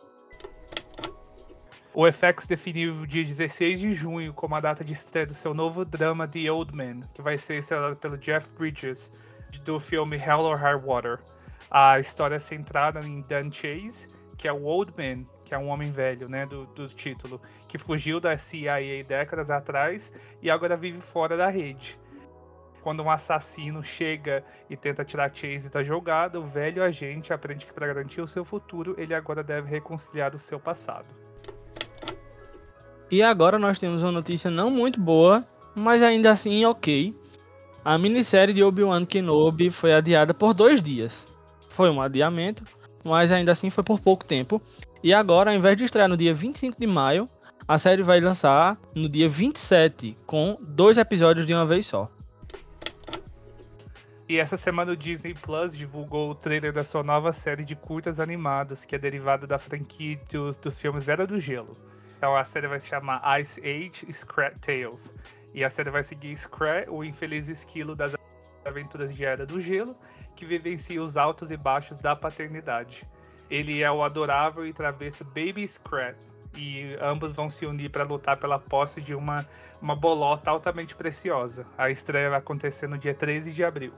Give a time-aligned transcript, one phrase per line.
[1.94, 5.54] O FX definiu o dia 16 de junho como a data de estreia do seu
[5.54, 9.12] novo drama The Old Man, que vai ser estrelado pelo Jeff Bridges,
[9.66, 11.20] do filme Hell or High Water.
[11.70, 15.70] A história é centrada em Dan Chase, que é o Old Man, que é um
[15.70, 21.02] homem velho, né, do, do título, que fugiu da CIA décadas atrás e agora vive
[21.02, 21.98] fora da rede.
[22.84, 27.74] Quando um assassino chega e tenta tirar Chase está jogado, o velho agente aprende que
[27.74, 31.08] para garantir o seu futuro, ele agora deve reconciliar o seu passado.
[33.10, 35.44] E agora nós temos uma notícia não muito boa,
[35.76, 37.12] mas ainda assim ok.
[37.84, 41.36] A minissérie de Obi-Wan Kenobi foi adiada por dois dias.
[41.70, 42.64] Foi um adiamento,
[43.04, 44.62] mas ainda assim foi por pouco tempo.
[45.02, 47.30] E agora, ao invés de estrear no dia 25 de maio,
[47.66, 52.12] a série vai lançar no dia 27, com dois episódios de uma vez só.
[54.28, 58.20] E essa semana o Disney Plus divulgou o trailer da sua nova série de curtas
[58.20, 61.78] animados, que é derivada da franquia dos, dos filmes Era do Gelo.
[62.18, 65.14] Então a série vai se chamar Ice Age Scrat Tales.
[65.54, 68.14] E a série vai seguir Scrat, o infeliz esquilo das
[68.66, 69.96] aventuras de Era do Gelo,
[70.36, 73.08] que vivencia os altos e baixos da paternidade.
[73.50, 76.16] Ele é o adorável e travesso Baby Scrat,
[76.56, 79.46] e ambos vão se unir para lutar pela posse de uma,
[79.82, 81.66] uma bolota altamente preciosa.
[81.78, 83.94] A estreia vai acontecer no dia 13 de abril.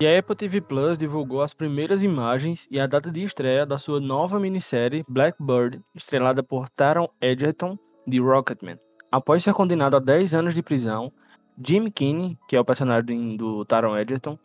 [0.00, 3.78] E a Apple TV Plus divulgou as primeiras imagens e a data de estreia da
[3.78, 8.76] sua nova minissérie Blackbird, estrelada por Taron Egerton, de Rocketman.
[9.10, 11.12] Após ser condenado a 10 anos de prisão,
[11.60, 14.38] Jim Kinney, que é o personagem do Taron Egerton,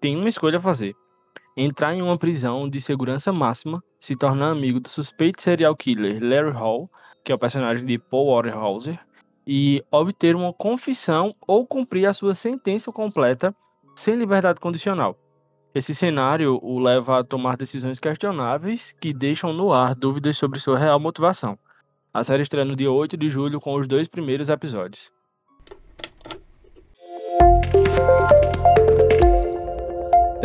[0.00, 0.96] tem uma escolha a fazer
[1.56, 6.50] entrar em uma prisão de segurança máxima, se tornar amigo do suspeito serial killer Larry
[6.50, 6.90] Hall,
[7.24, 8.98] que é o personagem de Paul Waterhauser,
[9.46, 13.54] e obter uma confissão ou cumprir a sua sentença completa
[13.94, 15.18] sem liberdade condicional.
[15.74, 20.78] Esse cenário o leva a tomar decisões questionáveis que deixam no ar dúvidas sobre sua
[20.78, 21.58] real motivação.
[22.12, 25.10] A série estreia no dia 8 de julho com os dois primeiros episódios.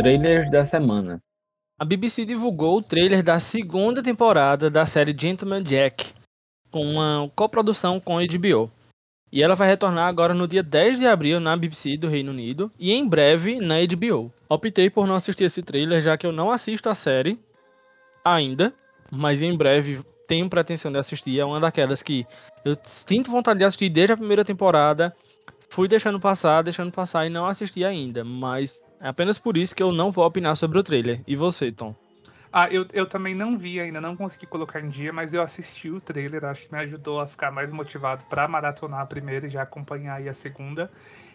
[0.00, 1.20] Trailers da semana.
[1.78, 6.14] A BBC divulgou o trailer da segunda temporada da série Gentleman Jack,
[6.70, 8.70] com uma coprodução com a HBO.
[9.30, 12.72] E ela vai retornar agora no dia 10 de abril na BBC do Reino Unido
[12.78, 14.32] e em breve na HBO.
[14.48, 17.38] Optei por não assistir esse trailer já que eu não assisto a série
[18.24, 18.72] ainda,
[19.10, 21.38] mas em breve tenho pretensão de assistir.
[21.38, 22.26] É uma daquelas que
[22.64, 25.14] eu sinto vontade de assistir desde a primeira temporada,
[25.68, 29.82] fui deixando passar, deixando passar e não assisti ainda, mas é apenas por isso que
[29.82, 31.22] eu não vou opinar sobre o trailer.
[31.26, 31.94] E você, Tom?
[32.52, 35.88] Ah, eu, eu também não vi ainda, não consegui colocar em dia, mas eu assisti
[35.88, 39.50] o trailer, acho que me ajudou a ficar mais motivado para maratonar a primeira e
[39.50, 40.90] já acompanhar aí a segunda.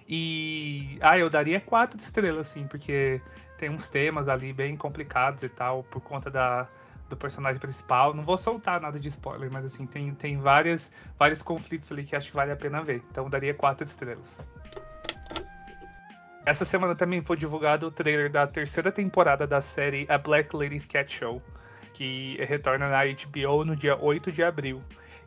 [0.08, 0.98] E.
[1.02, 3.22] Ah, eu daria quatro estrelas, sim, porque
[3.58, 6.68] tem uns temas ali bem complicados e tal, por conta da,
[7.10, 8.14] do personagem principal.
[8.14, 12.16] Não vou soltar nada de spoiler, mas assim, tem, tem várias, vários conflitos ali que
[12.16, 13.02] acho que vale a pena ver.
[13.10, 14.46] Então daria quatro estrelas.
[16.46, 20.86] Essa semana também foi divulgado o trailer da terceira temporada da série A Black Ladies
[20.86, 21.42] Cat Show,
[21.92, 24.80] que retorna na HBO no dia 8 de abril.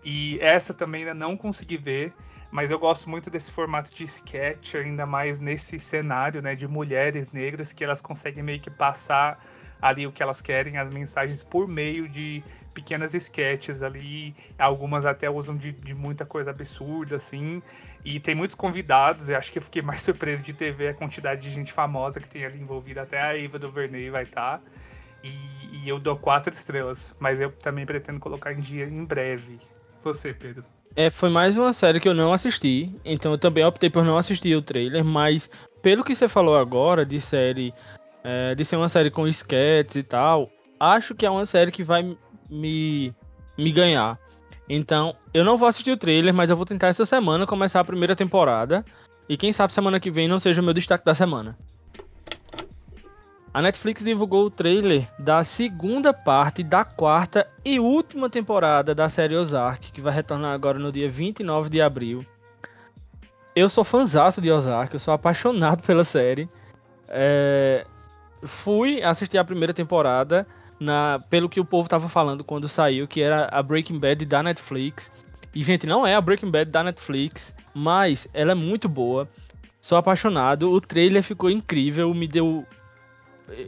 [0.04, 2.12] E essa também ainda não consegui ver,
[2.52, 7.32] mas eu gosto muito desse formato de sketch, ainda mais nesse cenário né, de mulheres
[7.32, 9.44] negras, que elas conseguem meio que passar
[9.80, 12.42] ali o que elas querem, as mensagens por meio de
[12.74, 17.60] pequenas sketches ali, algumas até usam de, de muita coisa absurda, assim,
[18.04, 20.94] e tem muitos convidados, e acho que eu fiquei mais surpreso de ter ver a
[20.94, 24.58] quantidade de gente famosa que tem ali envolvida, até a Eva do Verney vai estar.
[24.58, 24.62] Tá.
[25.22, 25.28] E,
[25.72, 29.58] e, eu dou quatro estrelas, mas eu também pretendo colocar em dia em breve.
[30.04, 30.64] Você, Pedro?
[30.94, 34.16] É, foi mais uma série que eu não assisti, então eu também optei por não
[34.16, 35.50] assistir o trailer, mas
[35.82, 37.74] pelo que você falou agora de série,
[38.30, 41.82] é, de ser uma série com sketches e tal, acho que é uma série que
[41.82, 42.14] vai
[42.50, 43.14] me,
[43.56, 44.18] me ganhar.
[44.68, 47.84] Então, eu não vou assistir o trailer, mas eu vou tentar essa semana começar a
[47.84, 48.84] primeira temporada.
[49.26, 51.56] E quem sabe semana que vem não seja o meu destaque da semana.
[53.54, 59.36] A Netflix divulgou o trailer da segunda parte da quarta e última temporada da série
[59.36, 62.26] Ozark, que vai retornar agora no dia 29 de abril.
[63.56, 66.46] Eu sou fãzaço de Ozark, eu sou apaixonado pela série.
[67.08, 67.86] É...
[68.42, 70.46] Fui assistir a primeira temporada
[70.78, 74.42] na, pelo que o povo tava falando quando saiu, que era a Breaking Bad da
[74.42, 75.10] Netflix.
[75.54, 79.28] E, gente, não é a Breaking Bad da Netflix, mas ela é muito boa.
[79.80, 80.70] Sou apaixonado.
[80.70, 82.66] O trailer ficou incrível, me deu.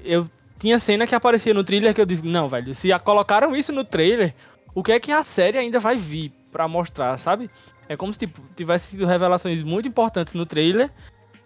[0.04, 0.28] Eu
[0.58, 3.84] tinha cena que aparecia no trailer que eu disse: Não, velho, se colocaram isso no
[3.84, 4.34] trailer,
[4.74, 7.50] o que é que a série ainda vai vir para mostrar, sabe?
[7.88, 10.90] É como se tipo, tivesse sido revelações muito importantes no trailer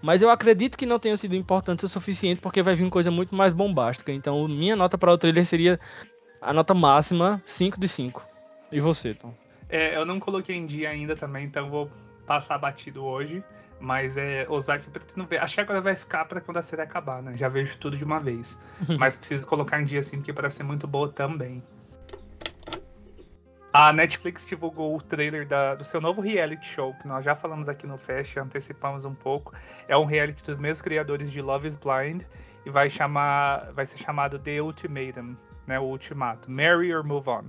[0.05, 3.35] mas eu acredito que não tenha sido importante o suficiente porque vai vir coisa muito
[3.35, 4.13] mais bombástica.
[4.13, 5.81] Então, minha nota para o trailer seria
[6.43, 8.23] a nota máxima 5 de 5.
[8.71, 9.35] E você, Tom?
[9.67, 11.91] É, eu não coloquei em dia ainda também, então vou
[12.27, 13.43] passar batido hoje.
[13.81, 15.39] Mas é Ozark eu pretendo ver.
[15.39, 17.35] Acho que agora vai ficar para quando a série acabar, né?
[17.39, 18.59] Já vejo tudo de uma vez.
[18.99, 21.63] mas preciso colocar em dia assim, porque parece ser muito boa também.
[23.77, 27.69] A Netflix divulgou o trailer da, do seu novo reality show, que nós já falamos
[27.69, 29.53] aqui no Fast, antecipamos um pouco.
[29.89, 32.23] É um reality dos mesmos criadores de Love is Blind
[32.65, 35.37] e vai chamar, vai ser chamado The Ultimatum,
[35.67, 37.45] né, o ultimato, Marry or Move On.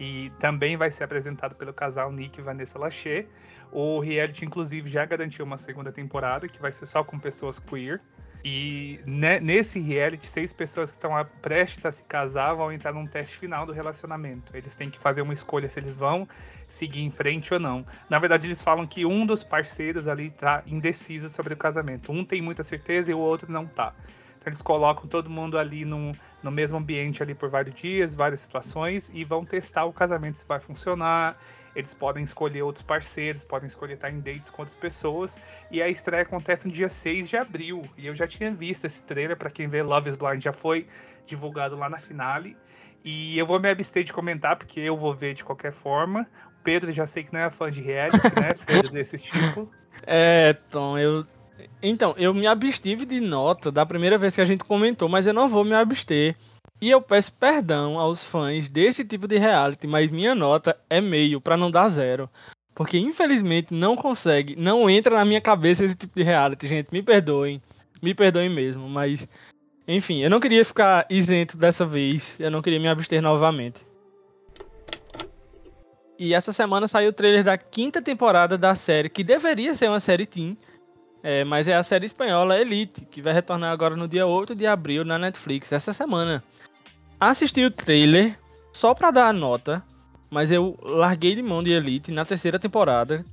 [0.00, 3.28] E também vai ser apresentado pelo casal Nick e Vanessa Lachey.
[3.70, 8.00] O reality, inclusive, já garantiu uma segunda temporada, que vai ser só com pessoas queer.
[8.44, 11.12] E né, nesse reality, seis pessoas que estão
[11.42, 14.56] prestes a se casar vão entrar num teste final do relacionamento.
[14.56, 16.28] Eles têm que fazer uma escolha se eles vão
[16.68, 17.84] seguir em frente ou não.
[18.08, 22.12] Na verdade, eles falam que um dos parceiros ali está indeciso sobre o casamento.
[22.12, 23.92] Um tem muita certeza e o outro não tá.
[24.38, 26.12] Então eles colocam todo mundo ali no,
[26.42, 30.46] no mesmo ambiente ali por vários dias, várias situações e vão testar o casamento se
[30.46, 31.36] vai funcionar
[31.74, 35.36] eles podem escolher outros parceiros, podem escolher estar em dates com outras pessoas.
[35.70, 37.82] E a estreia acontece no dia 6 de abril.
[37.96, 40.86] E eu já tinha visto esse trailer, para quem vê Love is Blind, já foi
[41.26, 42.56] divulgado lá na finale.
[43.04, 46.26] E eu vou me abster de comentar, porque eu vou ver de qualquer forma.
[46.46, 48.54] O Pedro já sei que não é fã de reality, né?
[48.66, 49.70] Pedro desse tipo.
[50.06, 51.24] É, Tom, eu.
[51.82, 55.34] Então, eu me abstive de nota da primeira vez que a gente comentou, mas eu
[55.34, 56.36] não vou me abster.
[56.80, 61.40] E eu peço perdão aos fãs desse tipo de reality, mas minha nota é meio
[61.40, 62.30] para não dar zero.
[62.74, 66.88] Porque infelizmente não consegue, não entra na minha cabeça esse tipo de reality, gente.
[66.92, 67.60] Me perdoem.
[68.00, 69.26] Me perdoem mesmo, mas
[69.88, 72.38] enfim, eu não queria ficar isento dessa vez.
[72.38, 73.84] Eu não queria me abster novamente.
[76.18, 80.00] E essa semana saiu o trailer da quinta temporada da série, que deveria ser uma
[80.00, 80.58] série teen,
[81.22, 84.66] é, mas é a série espanhola Elite, que vai retornar agora no dia 8 de
[84.66, 86.42] abril na Netflix, essa semana.
[87.20, 88.38] Assisti o trailer
[88.72, 89.82] só pra dar a nota,
[90.30, 93.24] mas eu larguei de mão de Elite na terceira temporada.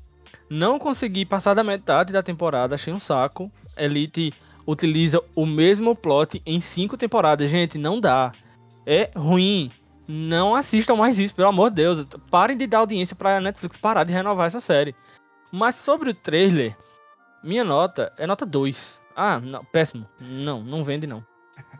[0.50, 3.52] Não consegui passar da metade da temporada, achei um saco.
[3.78, 4.34] Elite
[4.66, 7.50] utiliza o mesmo plot em cinco temporadas.
[7.50, 8.32] Gente, não dá.
[8.88, 9.70] É ruim.
[10.08, 12.06] Não assistam mais isso, pelo amor de Deus.
[12.32, 14.96] Parem de dar audiência pra Netflix parar de renovar essa série.
[15.52, 16.76] Mas sobre o trailer,
[17.44, 19.00] minha nota é nota 2.
[19.16, 20.08] Ah, não, péssimo.
[20.20, 21.24] Não, não vende não.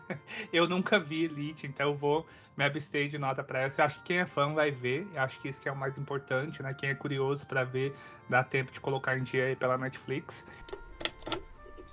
[0.52, 3.82] eu nunca vi Elite, então eu vou me abster de nota para essa.
[3.82, 5.06] Eu acho que quem é fã vai ver.
[5.14, 6.74] Eu acho que isso que é o mais importante, né?
[6.74, 7.94] Quem é curioso para ver,
[8.28, 10.44] dá tempo de colocar em dia aí pela Netflix.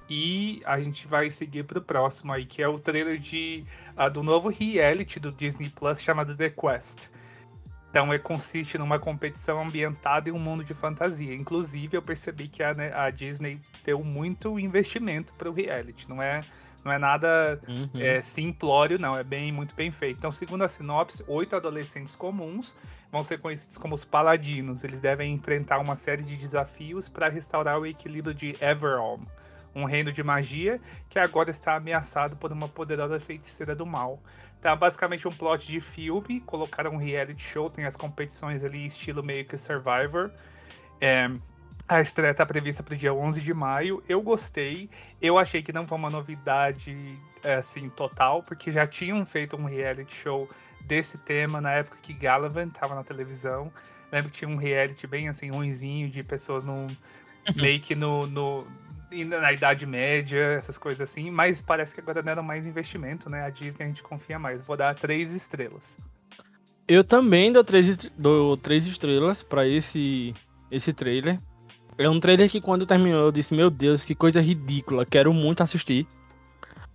[0.10, 3.66] E a gente vai seguir pro próximo aí, que é o trailer de,
[3.98, 7.10] uh, do novo reality do Disney Plus chamado The Quest.
[7.90, 11.34] Então, ele consiste numa competição ambientada em um mundo de fantasia.
[11.36, 16.10] Inclusive, eu percebi que a, né, a Disney deu muito investimento para o reality.
[16.10, 16.42] Não é
[16.84, 17.90] não é nada uhum.
[17.96, 19.18] é, simplório, não.
[19.18, 20.18] É bem muito bem feito.
[20.18, 22.76] Então, segundo a sinopse, oito adolescentes comuns
[23.12, 24.84] vão ser conhecidos como os Paladinos.
[24.84, 29.22] Eles devem enfrentar uma série de desafios para restaurar o equilíbrio de Everalm,
[29.76, 34.22] um reino de magia que agora está ameaçado por uma poderosa feiticeira do mal.
[34.62, 39.22] Tá basicamente um plot de filme, colocaram um reality show, tem as competições ali, estilo
[39.22, 40.32] meio que Survivor.
[41.00, 41.30] É,
[41.88, 44.04] a estreia está prevista para o dia 11 de maio.
[44.08, 44.90] Eu gostei.
[45.22, 46.96] Eu achei que não foi uma novidade
[47.44, 50.48] é, assim total, porque já tinham feito um reality show
[50.82, 53.72] desse tema na época que Galavan estava na televisão.
[54.12, 56.88] Lembro que tinha um reality bem assim ruinzinho de pessoas no uhum.
[57.56, 58.66] meio que no, no
[59.26, 63.44] na Idade Média, essas coisas assim, mas parece que agora deram mais investimento, né?
[63.44, 64.66] A Disney a gente confia mais.
[64.66, 65.96] Vou dar três estrelas.
[66.88, 70.34] Eu também dou três, dou três estrelas para esse,
[70.72, 71.38] esse trailer.
[71.98, 75.62] É um trailer que quando terminou eu disse, meu Deus, que coisa ridícula, quero muito
[75.62, 76.08] assistir.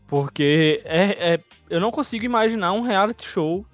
[0.06, 1.38] Porque é, é,
[1.68, 3.64] eu não consigo imaginar um reality show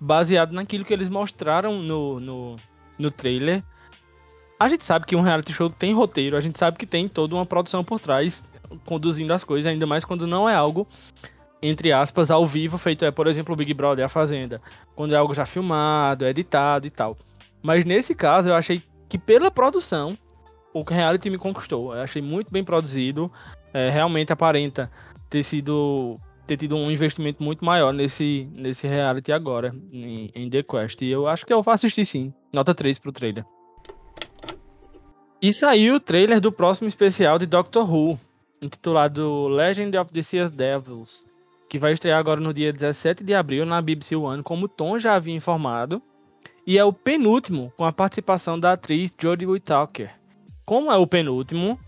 [0.00, 2.56] baseado naquilo que eles mostraram no, no,
[2.98, 3.62] no trailer.
[4.58, 7.34] A gente sabe que um reality show tem roteiro, a gente sabe que tem toda
[7.34, 8.42] uma produção por trás,
[8.86, 10.88] conduzindo as coisas, ainda mais quando não é algo,
[11.62, 14.62] entre aspas, ao vivo, feito é, por exemplo, o Big Brother A Fazenda.
[14.94, 17.18] Quando é algo já filmado, editado e tal.
[17.62, 20.16] Mas nesse caso, eu achei que pela produção,
[20.72, 21.94] o reality me conquistou.
[21.94, 23.30] Eu achei muito bem produzido.
[23.72, 24.90] É, realmente aparenta
[25.28, 30.62] ter sido ter tido um investimento muito maior nesse, nesse reality agora, em, em The
[30.62, 31.02] Quest.
[31.02, 32.32] E eu acho que eu vou assistir sim.
[32.52, 33.44] Nota 3 pro trailer.
[35.42, 38.18] E saiu o trailer do próximo especial de Doctor Who,
[38.62, 41.26] intitulado Legend of the Sea Devils,
[41.68, 45.14] que vai estrear agora no dia 17 de abril na BBC One, como Tom já
[45.14, 46.00] havia informado.
[46.66, 50.15] E é o penúltimo com a participação da atriz Jodie Whittaker.
[50.66, 51.78] Como é o penúltimo,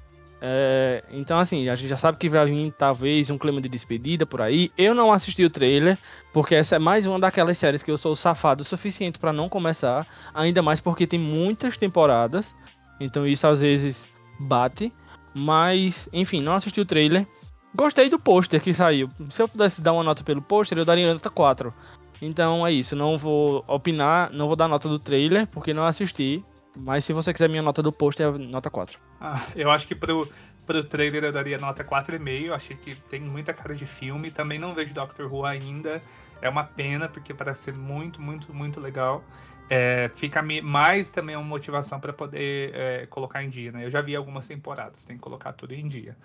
[0.41, 4.25] é, então, assim, a gente já sabe que vai vir talvez um clima de despedida
[4.25, 4.71] por aí.
[4.79, 5.99] Eu não assisti o trailer,
[6.33, 9.49] porque essa é mais uma daquelas séries que eu sou safado o suficiente para não
[9.49, 10.07] começar.
[10.33, 12.55] Ainda mais porque tem muitas temporadas.
[13.01, 14.09] Então isso às vezes
[14.39, 14.93] bate.
[15.35, 17.27] Mas, enfim, não assisti o trailer.
[17.75, 19.09] Gostei do pôster que saiu.
[19.29, 21.75] Se eu pudesse dar uma nota pelo pôster, eu daria nota 4.
[22.21, 26.45] Então é isso, não vou opinar, não vou dar nota do trailer, porque não assisti.
[26.79, 28.99] Mas se você quiser minha nota do post, é nota 4.
[29.21, 30.29] Ah, eu acho que pro,
[30.67, 32.53] pro trailer eu daria nota 4,5.
[32.53, 34.31] Achei que tem muita cara de filme.
[34.31, 36.01] Também não vejo Doctor Who ainda.
[36.41, 39.25] É uma pena, porque parece ser muito, muito, muito legal.
[39.69, 43.85] É, fica mais também uma motivação para poder é, colocar em dia, né?
[43.85, 46.17] Eu já vi algumas temporadas, tem que colocar tudo em dia.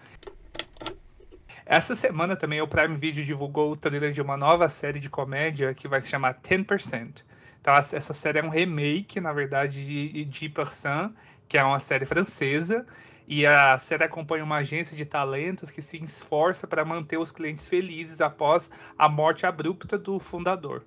[1.65, 5.73] Essa semana também o Prime Video divulgou o trailer de uma nova série de comédia
[5.73, 7.23] que vai se chamar 10%.
[7.63, 11.13] Então, essa série é um remake, na verdade, de, de Persan,
[11.47, 12.85] que é uma série francesa.
[13.25, 17.65] E a série acompanha uma agência de talentos que se esforça para manter os clientes
[17.65, 20.83] felizes após a morte abrupta do fundador.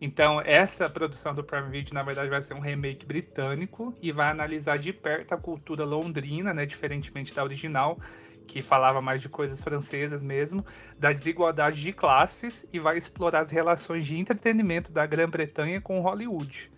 [0.00, 4.30] Então, essa produção do Prime Video, na verdade, vai ser um remake britânico e vai
[4.30, 7.98] analisar de perto a cultura londrina, né, diferentemente da original,
[8.46, 10.64] que falava mais de coisas francesas mesmo,
[10.98, 16.70] da desigualdade de classes e vai explorar as relações de entretenimento da Grã-Bretanha com Hollywood.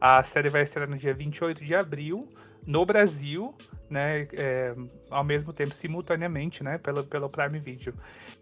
[0.00, 2.28] A série vai estrear no dia 28 de abril,
[2.66, 3.54] no Brasil,
[3.88, 4.74] né, é,
[5.10, 7.94] ao mesmo tempo, simultaneamente, né, pelo, pelo Prime Video.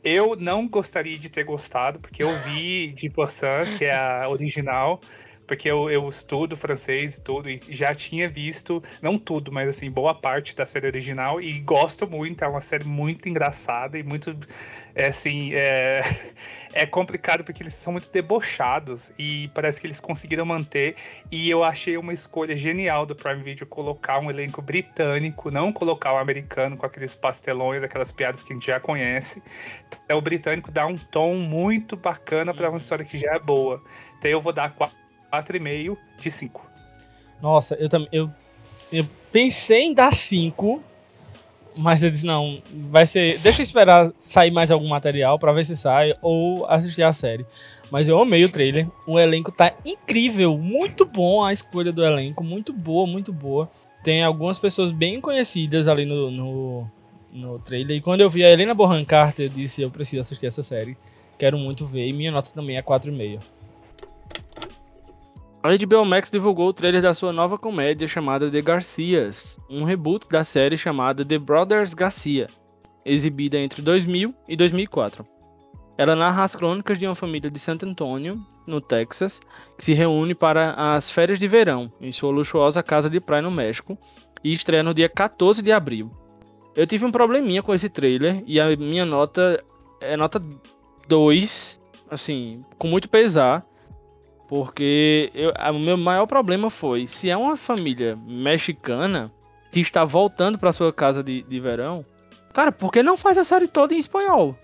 [0.05, 5.01] Eu não gostaria de ter gostado, porque eu vi de Poisson, que é a original,
[5.49, 9.91] porque eu, eu estudo francês e tudo, e já tinha visto, não tudo, mas assim,
[9.91, 14.37] boa parte da série original, e gosto muito, é uma série muito engraçada e muito,
[14.95, 16.03] é, assim, é,
[16.75, 20.95] é complicado porque eles são muito debochados, e parece que eles conseguiram manter,
[21.31, 26.13] e eu achei uma escolha genial do Prime Video colocar um elenco britânico, não colocar
[26.13, 29.43] o americano com aqueles pastelões, aquelas piadas que a gente já conhece.
[30.05, 33.83] Então, o britânico dá um tom muito bacana para uma história que já é boa.
[34.19, 34.75] Então eu vou dar
[35.33, 36.67] 4,5 de 5.
[37.41, 38.09] Nossa, eu também.
[38.13, 38.31] Eu,
[38.93, 40.83] eu pensei em dar 5,
[41.77, 43.39] mas eu disse, não, vai ser.
[43.39, 47.47] Deixa eu esperar sair mais algum material para ver se sai ou assistir a série.
[47.91, 48.87] Mas eu amei o trailer.
[49.07, 53.71] O elenco tá incrível, muito bom a escolha do elenco, muito boa, muito boa.
[54.03, 56.91] Tem algumas pessoas bem conhecidas ali no, no,
[57.33, 57.97] no trailer.
[57.97, 60.97] E quando eu vi a Helena Bonham Carter, eu disse, eu preciso assistir essa série.
[61.39, 62.09] Quero muito ver.
[62.09, 63.41] E minha nota também é 4,5.
[65.61, 70.29] A HBO Max divulgou o trailer da sua nova comédia chamada The Garcias, um reboot
[70.29, 72.47] da série chamada The Brothers Garcia,
[73.05, 75.25] exibida entre 2000 e 2004.
[75.99, 79.41] Ela narra as crônicas de uma família de Santo Antônio, no Texas,
[79.77, 83.51] que se reúne para as férias de verão em sua luxuosa casa de praia no
[83.51, 83.99] México
[84.45, 86.09] e estreia no dia 14 de abril.
[86.77, 89.61] Eu tive um probleminha com esse trailer e a minha nota
[90.01, 90.41] é nota
[91.09, 93.67] 2, assim, com muito pesar,
[94.49, 99.31] porque eu, o meu maior problema foi: se é uma família mexicana
[99.71, 102.05] que está voltando para sua casa de, de verão,
[102.55, 104.57] cara, por que não faz a série toda em espanhol?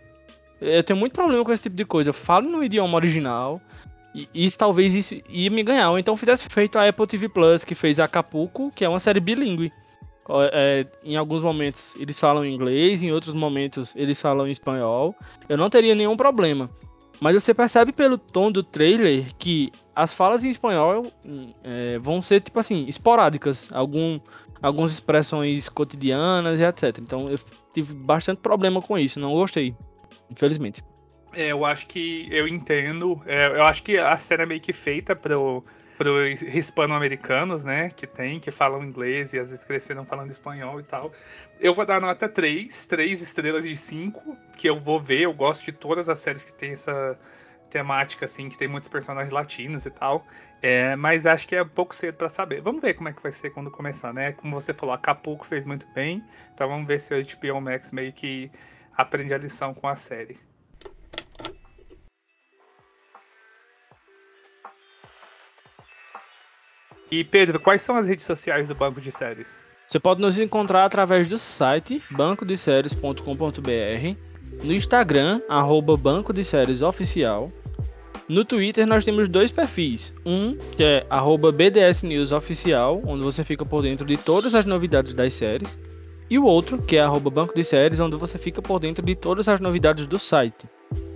[0.60, 2.10] Eu tenho muito problema com esse tipo de coisa.
[2.10, 3.60] Eu falo no idioma original.
[4.32, 5.90] E talvez isso ia me ganhar.
[5.90, 9.18] Ou então fizesse feito a Apple TV Plus, que fez Acapulco, que é uma série
[9.18, 9.72] bilíngue.
[10.52, 15.14] É, em alguns momentos eles falam inglês, em outros momentos eles falam espanhol.
[15.48, 16.70] Eu não teria nenhum problema.
[17.24, 21.10] Mas você percebe pelo tom do trailer que as falas em espanhol
[21.64, 23.66] é, vão ser, tipo assim, esporádicas.
[23.72, 24.20] Algum,
[24.60, 26.98] algumas expressões cotidianas e etc.
[26.98, 27.38] Então eu
[27.72, 29.74] tive bastante problema com isso, não gostei,
[30.30, 30.84] infelizmente.
[31.32, 33.18] É, eu acho que eu entendo.
[33.24, 35.62] É, eu acho que a série é meio que feita pro,
[35.96, 37.90] pro hispano-americanos, né?
[37.90, 41.12] Que tem, que falam inglês e às vezes cresceram falando espanhol e tal.
[41.60, 45.22] Eu vou dar nota 3, 3 estrelas de 5, que eu vou ver.
[45.22, 47.18] Eu gosto de todas as séries que tem essa
[47.70, 50.24] temática, assim, que tem muitos personagens latinos e tal.
[50.62, 52.60] É, mas acho que é pouco cedo para saber.
[52.60, 54.32] Vamos ver como é que vai ser quando começar, né?
[54.32, 56.24] Como você falou, Acapulco fez muito bem.
[56.54, 58.50] Então vamos ver se o HBO Max meio que
[58.96, 60.38] aprende a lição com a série.
[67.14, 69.56] E Pedro, quais são as redes sociais do Banco de Séries?
[69.86, 74.16] Você pode nos encontrar através do site bancodeséries.com.br,
[74.64, 77.52] no Instagram, arroba Banco de Séries Oficial.
[78.28, 80.12] No Twitter nós temos dois perfis.
[80.26, 84.66] Um que é arroba BDS News Oficial, onde você fica por dentro de todas as
[84.66, 85.78] novidades das séries.
[86.28, 89.14] E o outro, que é arroba Banco de Séries, onde você fica por dentro de
[89.14, 90.66] todas as novidades do site.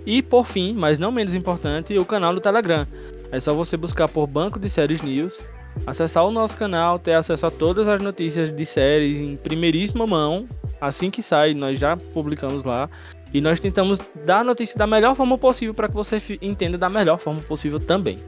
[0.05, 2.87] E por fim, mas não menos importante, o canal do Telegram.
[3.33, 5.43] É só você buscar por Banco de Séries News
[5.85, 10.47] acessar o nosso canal, ter acesso a todas as notícias de séries em primeiríssima mão.
[10.79, 12.89] Assim que sai, nós já publicamos lá.
[13.33, 16.89] E nós tentamos dar a notícia da melhor forma possível para que você entenda da
[16.89, 18.19] melhor forma possível também.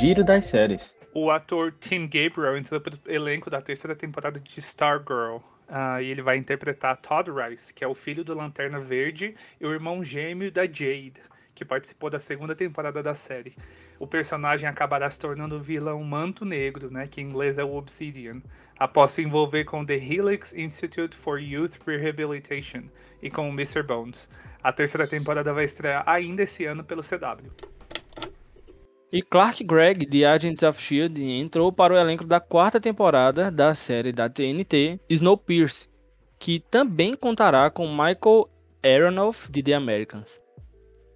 [0.00, 0.96] Giro das séries.
[1.12, 5.38] O ator Tim Gabriel entrou para o elenco da terceira temporada de Stargirl,
[5.70, 9.64] Uh, e ele vai interpretar Todd Rice, que é o filho do Lanterna Verde e
[9.64, 11.22] o irmão gêmeo da Jade,
[11.54, 13.54] que participou da segunda temporada da série.
[13.96, 17.76] O personagem acabará se tornando o vilão Manto Negro, né, que em inglês é o
[17.76, 18.42] Obsidian,
[18.76, 22.84] após se envolver com The Helix Institute for Youth Rehabilitation
[23.22, 23.84] e com o Mr.
[23.84, 24.28] Bones.
[24.60, 27.79] A terceira temporada vai estrear ainda esse ano pelo CW.
[29.12, 33.74] E Clark Gregg, de Agents of S.H.I.E.L.D., entrou para o elenco da quarta temporada da
[33.74, 35.88] série da TNT Snowpiercer,
[36.38, 38.48] que também contará com Michael
[38.80, 40.40] Aronoff, de The Americans.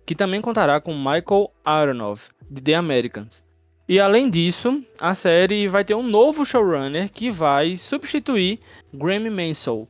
[0.05, 3.45] Que também contará com Michael Aronoff, de The Americans.
[3.89, 8.59] E além disso, a série vai ter um novo showrunner que vai substituir
[8.93, 9.87] Grammy Mansell,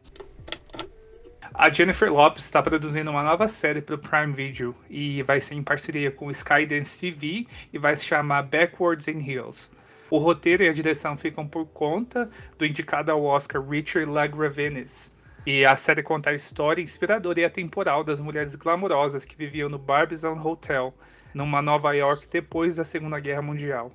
[1.56, 5.54] a Jennifer Lopes está produzindo uma nova série para o Prime Video e vai ser
[5.54, 9.70] em parceria com Skydance TV e vai se chamar Backwards in Hills.
[10.10, 15.12] O roteiro e a direção ficam por conta do indicado ao Oscar Richard LaGravenese.
[15.46, 19.78] E a série conta a história inspiradora e atemporal das mulheres glamourosas que viviam no
[19.78, 20.92] Barbizon Hotel,
[21.32, 23.92] numa Nova York depois da Segunda Guerra Mundial.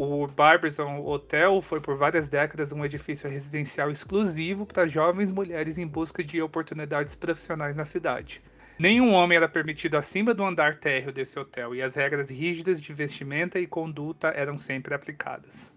[0.00, 5.88] O Barbizon Hotel foi por várias décadas um edifício residencial exclusivo para jovens mulheres em
[5.88, 8.40] busca de oportunidades profissionais na cidade.
[8.78, 12.92] Nenhum homem era permitido acima do andar térreo desse hotel e as regras rígidas de
[12.92, 15.74] vestimenta e conduta eram sempre aplicadas.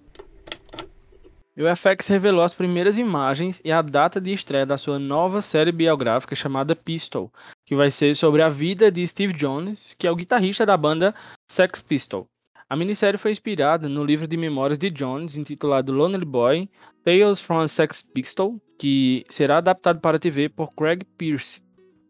[1.58, 5.72] O FX revelou as primeiras imagens e a data de estreia da sua nova série
[5.72, 7.34] biográfica chamada Pistol,
[7.66, 11.12] que vai ser sobre a vida de Steve Jones, que é o guitarrista da banda
[11.50, 12.31] Sex Pistol.
[12.72, 16.70] A minissérie foi inspirada no livro de memórias de Jones, intitulado Lonely Boy,
[17.04, 21.62] Tales from a Sex Pistol, que será adaptado para a TV por Craig Pierce.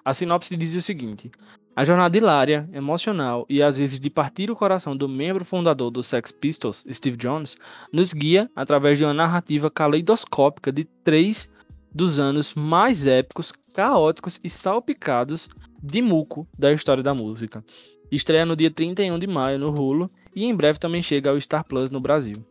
[0.06, 1.32] A sinopse diz o seguinte:
[1.76, 6.06] A jornada hilária, emocional e às vezes de partir o coração do membro fundador dos
[6.06, 7.58] Sex Pistols, Steve Jones,
[7.92, 11.50] nos guia através de uma narrativa caleidoscópica de três
[11.92, 15.50] dos anos mais épicos, caóticos e salpicados
[15.82, 17.66] de muco da história da música.
[18.12, 21.64] Estreia no dia 31 de maio no Hulu e em breve também chega ao Star
[21.64, 22.46] Plus no Brasil.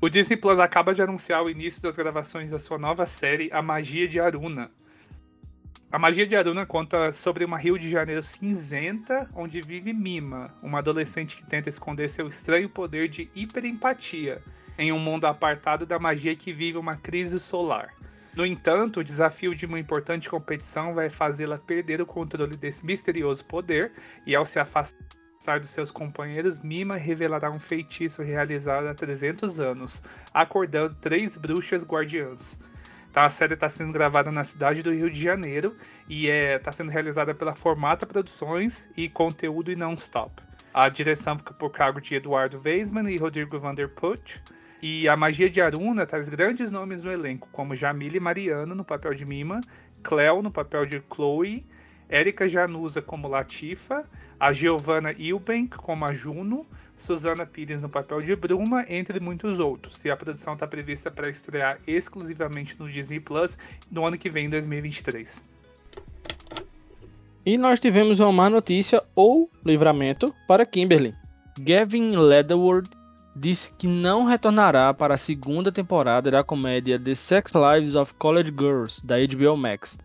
[0.00, 3.60] O Disney Plus acaba de anunciar o início das gravações da sua nova série A
[3.60, 4.70] Magia de Aruna.
[5.90, 10.78] A Magia de Aruna conta sobre uma Rio de Janeiro cinzenta onde vive Mima, uma
[10.78, 14.40] adolescente que tenta esconder seu estranho poder de hiperempatia
[14.78, 17.92] em um mundo apartado da magia que vive uma crise solar.
[18.36, 23.44] No entanto, o desafio de uma importante competição vai fazê-la perder o controle desse misterioso
[23.44, 23.90] poder
[24.24, 24.96] e, ao se afastar
[25.60, 30.02] dos seus companheiros, Mima revelará um feitiço realizado há 300 anos,
[30.34, 32.58] acordando três bruxas guardiãs.
[33.10, 35.72] Então, a série está sendo gravada na cidade do Rio de Janeiro
[36.08, 40.42] e está é, tá sendo realizada pela Formata Produções e Conteúdo e Non-Stop.
[40.74, 44.42] A direção fica por cargo de Eduardo Weisman e Rodrigo Vanderput.
[44.80, 49.12] E a magia de Aruna traz grandes nomes no elenco, como Jamile Mariano no papel
[49.14, 49.60] de Mima,
[50.04, 51.66] Cleo no papel de Chloe,
[52.08, 54.04] Érica Januza como Latifa,
[54.38, 56.66] a Giovanna Eubank como a Juno,
[56.96, 60.04] Susana Pires no papel de Bruma, entre muitos outros.
[60.04, 63.56] E a produção está prevista para estrear exclusivamente no Disney Plus
[63.90, 65.42] no ano que vem, 2023.
[67.46, 71.14] E nós tivemos uma má notícia ou livramento para Kimberly.
[71.58, 72.90] Gavin Leatherwood
[73.34, 78.50] disse que não retornará para a segunda temporada da comédia The Sex Lives of College
[78.50, 79.98] Girls da HBO Max.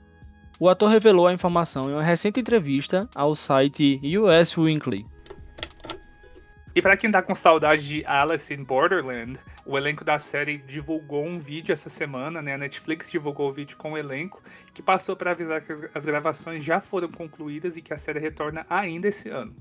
[0.64, 5.04] O ator revelou a informação em uma recente entrevista ao site US Weekly.
[6.74, 11.26] E para quem tá com saudade de Alice in Borderland, o elenco da série divulgou
[11.26, 12.54] um vídeo essa semana, né?
[12.54, 14.42] A Netflix divulgou o vídeo com o elenco,
[14.74, 18.66] que passou para avisar que as gravações já foram concluídas e que a série retorna
[18.70, 19.54] ainda esse ano.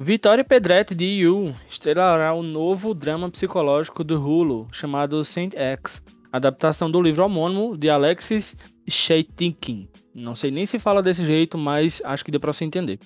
[0.00, 6.90] Vitória Pedretti de You estrelará o novo drama psicológico do Hulu, chamado Saint X, adaptação
[6.90, 8.56] do livro homônimo de Alexis
[8.88, 9.88] Sheitinkin.
[10.14, 12.98] Não sei nem se fala desse jeito, mas acho que deu para você entender.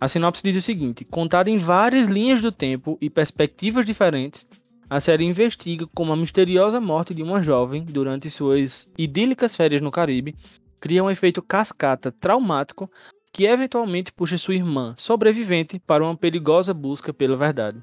[0.00, 4.46] A sinopse diz o seguinte: contada em várias linhas do tempo e perspectivas diferentes,
[4.88, 9.90] a série investiga como a misteriosa morte de uma jovem durante suas idílicas férias no
[9.90, 10.34] Caribe
[10.80, 12.90] cria um efeito cascata traumático
[13.32, 17.82] que eventualmente puxa sua irmã, sobrevivente, para uma perigosa busca pela verdade.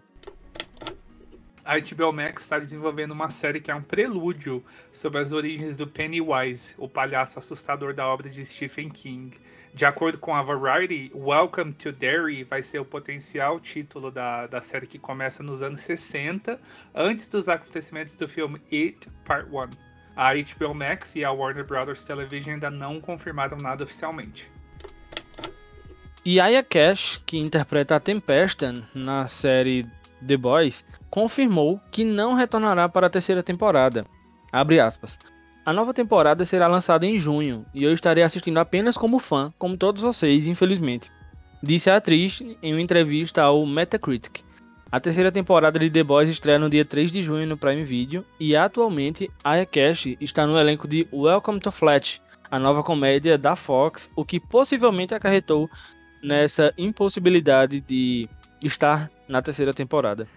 [1.65, 5.87] A HBO Max está desenvolvendo uma série que é um prelúdio sobre as origens do
[5.87, 9.35] Pennywise, o palhaço assustador da obra de Stephen King.
[9.73, 14.61] De acordo com a Variety, Welcome to Derry vai ser o potencial título da, da
[14.61, 16.61] série que começa nos anos 60,
[16.93, 19.69] antes dos acontecimentos do filme It Part 1.
[20.15, 24.51] A HBO Max e a Warner Brothers Television ainda não confirmaram nada oficialmente.
[26.23, 29.87] E Aya Cash, que interpreta a Tempesta na série
[30.25, 34.05] The Boys, confirmou que não retornará para a terceira temporada.
[34.51, 35.17] Abre aspas.
[35.65, 39.77] A nova temporada será lançada em junho e eu estarei assistindo apenas como fã, como
[39.77, 41.09] todos vocês, infelizmente.
[41.63, 44.41] Disse a atriz em uma entrevista ao Metacritic.
[44.91, 48.25] A terceira temporada de The Boys estreia no dia 3 de junho no Prime Video
[48.37, 53.55] e atualmente Aya Cash está no elenco de Welcome to Flat, a nova comédia da
[53.55, 55.69] Fox, o que possivelmente acarretou
[56.21, 58.27] nessa impossibilidade de
[58.61, 60.27] estar na terceira temporada.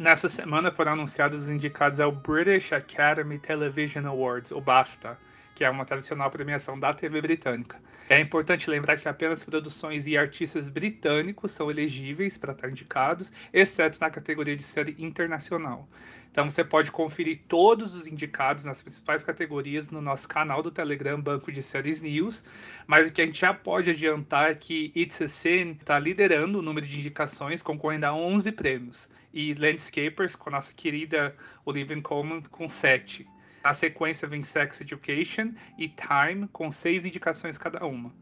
[0.00, 5.18] Nessa semana foram anunciados os indicados ao British Academy Television Awards, o BAFTA,
[5.54, 7.78] que é uma tradicional premiação da TV britânica.
[8.08, 14.00] É importante lembrar que apenas produções e artistas britânicos são elegíveis para estar indicados, exceto
[14.00, 15.86] na categoria de série internacional.
[16.30, 21.20] Então você pode conferir todos os indicados nas principais categorias no nosso canal do Telegram
[21.20, 22.44] Banco de Séries News.
[22.86, 26.60] Mas o que a gente já pode adiantar é que It's a Sin está liderando
[26.60, 29.10] o número de indicações, concorrendo a 11 prêmios.
[29.34, 33.26] E Landscapers, com a nossa querida Olivia Colman, com 7.
[33.64, 38.14] Na sequência vem Sex Education e Time, com 6 indicações cada uma.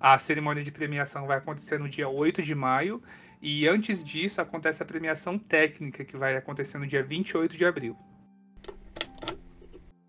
[0.00, 3.02] A cerimônia de premiação vai acontecer no dia 8 de maio
[3.42, 7.96] e antes disso, acontece a premiação técnica, que vai acontecer no dia 28 de abril.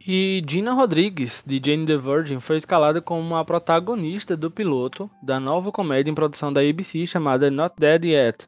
[0.06, 5.40] E Gina Rodrigues, de Jane the Virgin, foi escalada como a protagonista do piloto da
[5.40, 8.48] nova comédia em produção da ABC chamada Not Dead Yet.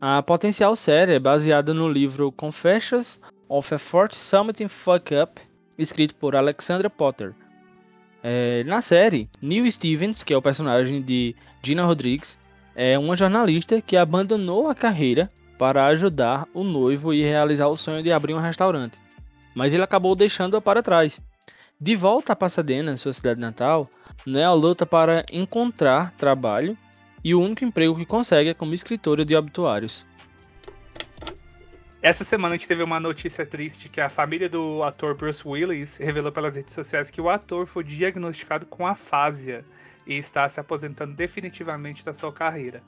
[0.00, 5.40] A potencial série é baseada no livro Confessions of a Fort Something Fuck Up,
[5.78, 7.34] escrito por Alexandra Potter.
[8.22, 12.38] É, na série, Neil Stevens, que é o personagem de Gina Rodrigues,
[12.74, 18.02] é uma jornalista que abandonou a carreira para ajudar o noivo e realizar o sonho
[18.02, 18.98] de abrir um restaurante,
[19.54, 21.20] mas ele acabou deixando-a para trás.
[21.80, 23.88] De volta a Pasadena, sua cidade natal,
[24.26, 26.76] Nell luta para encontrar trabalho
[27.22, 30.06] e o único emprego que consegue é como escritora de obituários.
[32.02, 35.96] Essa semana a gente teve uma notícia triste que a família do ator Bruce Willis
[35.96, 39.64] revelou pelas redes sociais que o ator foi diagnosticado com afásia
[40.06, 42.82] e está se aposentando definitivamente da sua carreira.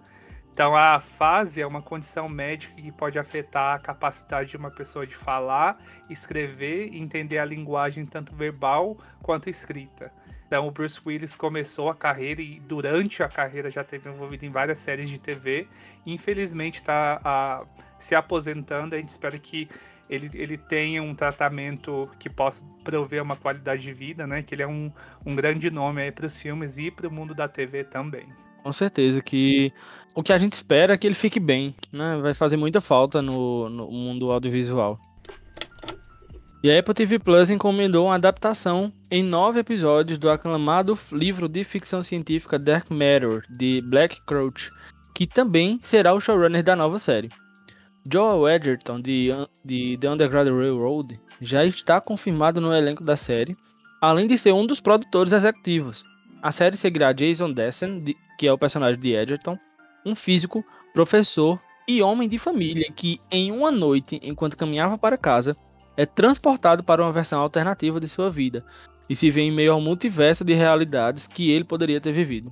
[0.53, 5.07] Então, a fase é uma condição médica que pode afetar a capacidade de uma pessoa
[5.07, 5.77] de falar,
[6.09, 10.11] escrever e entender a linguagem tanto verbal quanto escrita.
[10.47, 14.51] Então, o Bruce Willis começou a carreira e durante a carreira já teve envolvido em
[14.51, 15.69] várias séries de TV.
[16.07, 17.67] Infelizmente, está
[17.99, 18.95] se aposentando.
[18.95, 19.69] A gente espera que
[20.09, 24.43] ele, ele tenha um tratamento que possa prover uma qualidade de vida, né?
[24.43, 24.91] Que ele é um,
[25.25, 28.27] um grande nome aí para os filmes e para o mundo da TV também.
[28.63, 29.73] Com certeza que
[30.15, 32.19] o que a gente espera é que ele fique bem, né?
[32.21, 34.99] Vai fazer muita falta no, no mundo audiovisual.
[36.63, 41.63] E a Apple TV Plus encomendou uma adaptação em nove episódios do aclamado livro de
[41.63, 44.73] ficção científica Dark Matter, de Black Crouch,
[45.15, 47.31] que também será o showrunner da nova série.
[48.11, 49.31] Joel Edgerton, de,
[49.65, 53.57] de The Underground Railroad, já está confirmado no elenco da série,
[54.01, 56.05] além de ser um dos produtores executivos.
[56.43, 59.59] A série seguirá Jason Dessen, de, que é o personagem de Edgerton,
[60.05, 65.57] um físico, professor e homem de família que, em uma noite, enquanto caminhava para casa,
[65.97, 68.65] é transportado para uma versão alternativa de sua vida.
[69.09, 72.51] e se vê em meio ao multiverso de realidades que ele poderia ter vivido.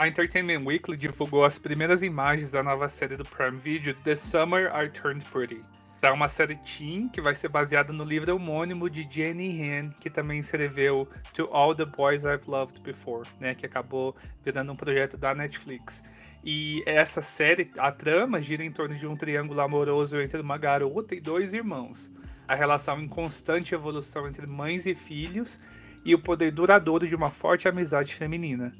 [0.00, 4.72] A Entertainment Weekly divulgou as primeiras imagens da nova série do Prime Video, The Summer
[4.74, 5.62] I Turned Pretty.
[6.00, 10.08] É uma série teen que vai ser baseada no livro homônimo de Jenny Han, que
[10.08, 15.18] também escreveu To All the Boys I've Loved Before, né, que acabou virando um projeto
[15.18, 16.02] da Netflix.
[16.42, 21.14] E essa série, a trama gira em torno de um triângulo amoroso entre uma garota
[21.14, 22.10] e dois irmãos.
[22.48, 25.60] A relação em constante evolução entre mães e filhos
[26.06, 28.72] e o poder duradouro de uma forte amizade feminina.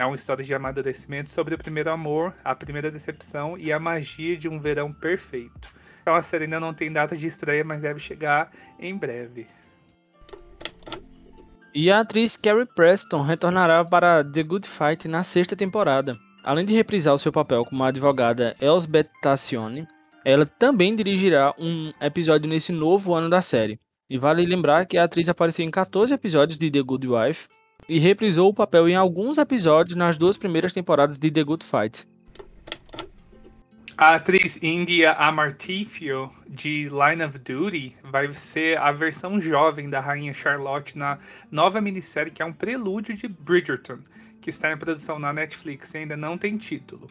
[0.00, 4.34] É uma história de amadurecimento sobre o primeiro amor, a primeira decepção e a magia
[4.34, 5.68] de um verão perfeito.
[6.00, 9.46] Então a série ainda não tem data de estreia, mas deve chegar em breve.
[11.74, 16.16] E a atriz Carrie Preston retornará para The Good Fight na sexta temporada.
[16.42, 19.86] Além de reprisar o seu papel como a advogada Elsbeth Tassione,
[20.24, 23.78] ela também dirigirá um episódio nesse novo ano da série.
[24.08, 27.48] E vale lembrar que a atriz apareceu em 14 episódios de The Good Wife
[27.90, 32.06] e reprisou o papel em alguns episódios nas duas primeiras temporadas de The Good Fight.
[33.98, 40.32] A atriz India Amartifio, de Line of Duty, vai ser a versão jovem da Rainha
[40.32, 41.18] Charlotte na
[41.50, 43.98] nova minissérie que é um prelúdio de Bridgerton,
[44.40, 47.10] que está em produção na Netflix e ainda não tem título.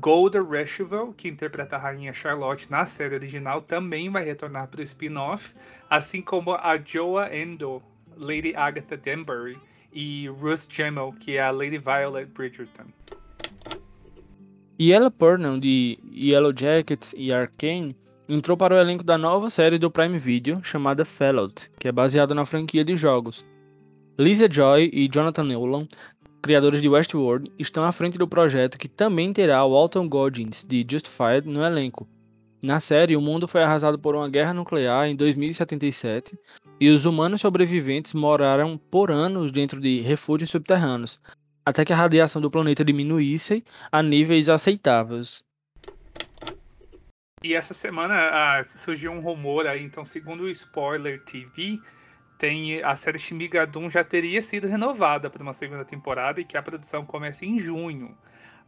[0.00, 4.84] Golda Rushville, que interpreta a Rainha Charlotte na série original, também vai retornar para o
[4.84, 5.54] spin-off,
[5.88, 7.82] assim como a Joa Endo,
[8.16, 9.58] Lady Agatha Denbury,
[9.92, 12.86] e Ruth Gemmell, que é a Lady Violet Bridgerton.
[14.78, 17.96] E Purnell, de Yellow Jackets e Arcane,
[18.28, 22.34] entrou para o elenco da nova série do Prime Video chamada Fellowed, que é baseada
[22.34, 23.42] na franquia de jogos.
[24.16, 25.88] Lisa Joy e Jonathan Nolan,
[26.42, 31.48] criadores de Westworld, estão à frente do projeto que também terá Walton Goggins, de Justified,
[31.48, 32.06] no elenco.
[32.62, 36.36] Na série, o mundo foi arrasado por uma guerra nuclear em 2077
[36.80, 41.20] e os humanos sobreviventes moraram por anos dentro de refúgios subterrâneos,
[41.64, 45.44] até que a radiação do planeta diminuísse a níveis aceitáveis.
[47.44, 51.78] E essa semana ah, surgiu um rumor aí, então, segundo o Spoiler TV,
[52.38, 56.62] tem a série Shimigadun já teria sido renovada para uma segunda temporada e que a
[56.62, 58.16] produção começa em junho.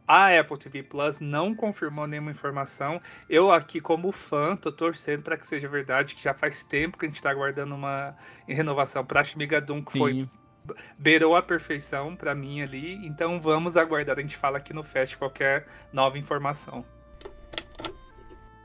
[0.07, 3.01] A Apple TV Plus não confirmou nenhuma informação.
[3.29, 7.05] Eu aqui como fã tô torcendo para que seja verdade, que já faz tempo que
[7.05, 8.15] a gente está aguardando uma
[8.47, 9.99] renovação para Shimigadun que Sim.
[9.99, 10.25] foi
[10.97, 12.95] beirou a perfeição para mim ali.
[13.05, 14.17] Então vamos aguardar.
[14.17, 16.85] A gente fala aqui no Fest qualquer nova informação.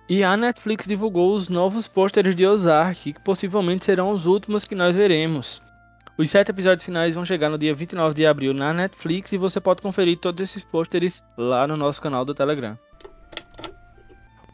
[0.09, 4.75] E a Netflix divulgou os novos pôsteres de Ozark, que possivelmente serão os últimos que
[4.75, 5.61] nós veremos.
[6.19, 9.61] Os sete episódios finais vão chegar no dia 29 de abril na Netflix e você
[9.61, 12.79] pode conferir todos esses pôsteres lá no nosso canal do Telegram.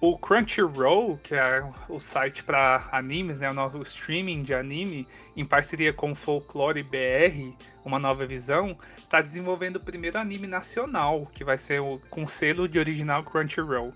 [0.00, 5.44] O Crunchyroll, que é o site para animes, né, o novo streaming de anime, em
[5.44, 11.56] parceria com Folklore BR, uma nova visão, está desenvolvendo o primeiro anime nacional, que vai
[11.56, 13.94] ser o, com selo de original Crunchyroll.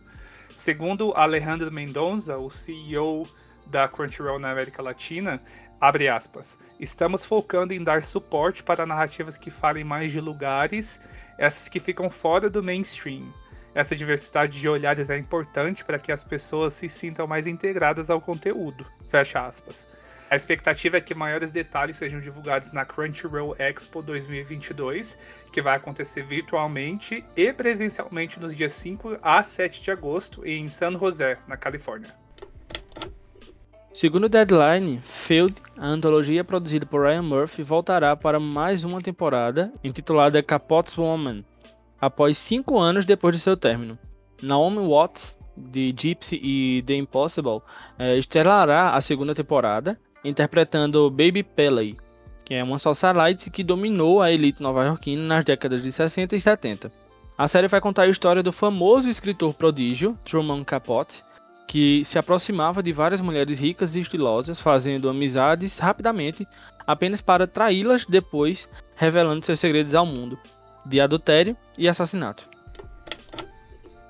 [0.55, 3.29] Segundo Alejandro Mendonça, o CEO
[3.67, 5.43] da Crunchyroll na América Latina,
[5.81, 11.01] abre aspas, estamos focando em dar suporte para narrativas que falem mais de lugares,
[11.39, 13.33] essas que ficam fora do mainstream
[13.77, 18.23] essa diversidade de olhares é importante para que as pessoas se sintam mais integradas ao
[18.23, 18.87] conteúdo.
[19.07, 19.87] Fecha aspas.
[20.31, 25.19] A expectativa é que maiores detalhes sejam divulgados na Crunchyroll Expo 2022,
[25.53, 30.99] que vai acontecer virtualmente e presencialmente nos dias 5 a 7 de agosto em San
[30.99, 32.26] José, na Califórnia.
[33.97, 39.73] Segundo o Deadline, Field, a antologia produzida por Ryan Murphy, voltará para mais uma temporada,
[39.83, 41.43] intitulada Capot's Woman,
[41.99, 43.99] após cinco anos depois de seu término.
[44.43, 47.63] Naomi Watts, de Gypsy e The Impossible,
[47.99, 51.97] é, estrelará a segunda temporada, interpretando Baby Pele,
[52.45, 56.93] que é uma socialite que dominou a elite nova-iorquina nas décadas de 60 e 70.
[57.39, 61.25] A série vai contar a história do famoso escritor prodígio Truman Capote,
[61.67, 66.47] que se aproximava de várias mulheres ricas e estilosas, fazendo amizades rapidamente,
[66.87, 70.39] apenas para traí-las depois, revelando seus segredos ao mundo
[70.87, 72.49] de adultério e assassinato.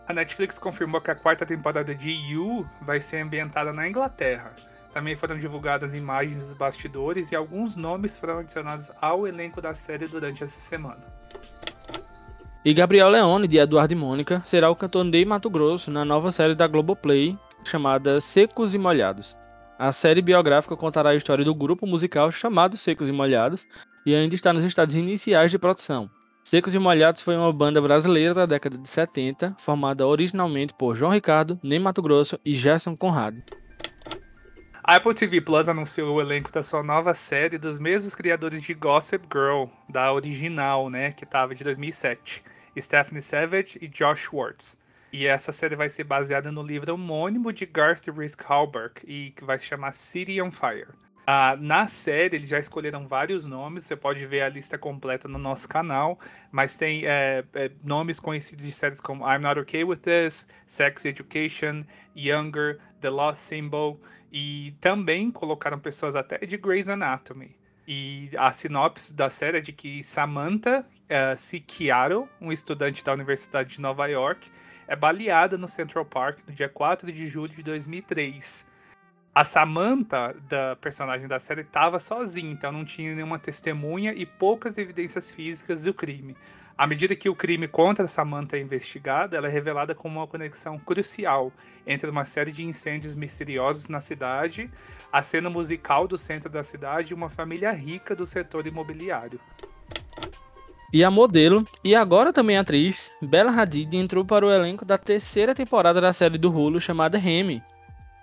[0.07, 4.55] A Netflix confirmou que a quarta temporada de You vai ser ambientada na Inglaterra.
[4.93, 10.07] Também foram divulgadas imagens dos bastidores e alguns nomes foram adicionados ao elenco da série
[10.07, 11.05] durante essa semana.
[12.67, 16.33] E Gabriel Leone, de Eduardo e Mônica, será o cantor Ney Mato Grosso na nova
[16.33, 19.37] série da Globoplay chamada Secos e Molhados.
[19.79, 23.69] A série biográfica contará a história do grupo musical chamado Secos e Molhados
[24.05, 26.11] e ainda está nos estados iniciais de produção.
[26.43, 31.13] Secos e Molhados foi uma banda brasileira da década de 70, formada originalmente por João
[31.13, 33.45] Ricardo, Ney Mato Grosso e Gerson Conrado.
[34.83, 38.75] A Apple TV Plus anunciou o elenco da sua nova série dos mesmos criadores de
[38.75, 42.43] Gossip Girl, da original, né, que estava de 2007,
[42.81, 44.79] Stephanie Savage e Josh Schwartz.
[45.13, 49.45] E essa série vai ser baseada no livro homônimo de Garth Risk Halberg e que
[49.45, 50.89] vai se chamar City on Fire.
[51.29, 55.39] Ah, na série, eles já escolheram vários nomes, você pode ver a lista completa no
[55.39, 56.21] nosso canal,
[56.53, 61.05] mas tem é, é, nomes conhecidos de séries como I'm Not Okay With This, Sex
[61.05, 61.85] Education,
[62.15, 67.57] Younger, The Lost Symbol, e também colocaram pessoas até de Grey's Anatomy.
[67.87, 73.81] E a sinopse da série é de que Samantha uh, um estudante da Universidade de
[73.81, 74.51] Nova York,
[74.89, 78.67] é baleada no Central Park no dia 4 de julho de 2003
[79.37, 84.79] a Samantha, da personagem da série, estava sozinha, então não tinha nenhuma testemunha e poucas
[84.79, 86.35] evidências físicas do crime.
[86.79, 90.79] À medida que o crime contra Samantha é investigado, ela é revelada como uma conexão
[90.79, 91.51] crucial
[91.87, 94.71] entre uma série de incêndios misteriosos na cidade,
[95.11, 99.41] a cena musical do centro da cidade e uma família rica do setor imobiliário.
[100.93, 105.55] E a modelo, e agora também atriz, Bella Hadid entrou para o elenco da terceira
[105.55, 107.63] temporada da série do Hulu chamada Remy,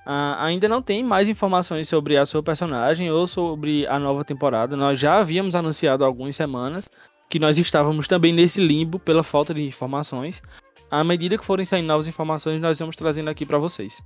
[0.05, 4.75] Uh, ainda não tem mais informações sobre a sua personagem ou sobre a nova temporada.
[4.75, 6.89] Nós já havíamos anunciado há algumas semanas
[7.29, 10.41] que nós estávamos também nesse limbo pela falta de informações.
[10.89, 14.01] À medida que forem saindo novas informações, nós vamos trazendo aqui para vocês.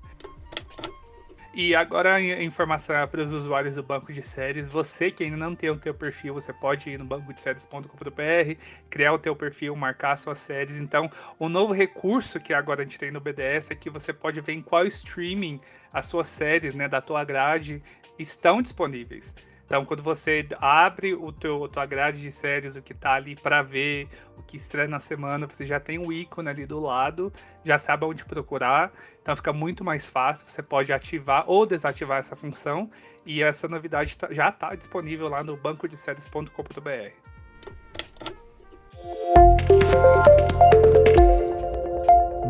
[1.59, 4.69] E agora a informação para os usuários do banco de séries.
[4.69, 9.17] Você que ainda não tem o teu perfil, você pode ir no bancodeséries.com.br, criar o
[9.17, 10.77] teu perfil, marcar suas séries.
[10.77, 14.39] Então, o novo recurso que agora a gente tem no BDS é que você pode
[14.39, 15.59] ver em qual streaming
[15.91, 17.81] as suas séries, né, da tua grade
[18.19, 19.33] estão disponíveis.
[19.67, 23.35] Então, quando você abre o teu, a tua grade de séries, o que tá ali
[23.35, 27.33] para ver, o que estreia na semana, você já tem um ícone ali do lado,
[27.65, 28.93] já sabe onde procurar.
[29.21, 30.49] Então, fica muito mais fácil.
[30.49, 32.89] Você pode ativar ou desativar essa função.
[33.25, 37.11] E essa novidade tá, já está disponível lá no bancodeséries.com.br.